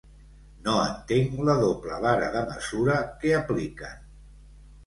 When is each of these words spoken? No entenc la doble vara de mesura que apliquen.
No 0.67 0.77
entenc 0.85 1.35
la 1.49 1.55
doble 1.59 1.99
vara 2.07 2.31
de 2.39 2.43
mesura 2.49 2.99
que 3.23 3.37
apliquen. 3.43 4.05